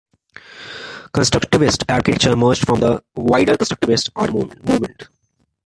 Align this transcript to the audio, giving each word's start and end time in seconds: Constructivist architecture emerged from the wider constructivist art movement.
Constructivist 1.13 1.83
architecture 1.87 2.31
emerged 2.31 2.65
from 2.65 2.79
the 2.79 3.03
wider 3.15 3.55
constructivist 3.55 4.09
art 4.15 4.33
movement. 4.33 5.09